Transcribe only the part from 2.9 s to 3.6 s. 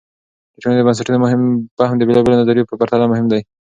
مهم دی.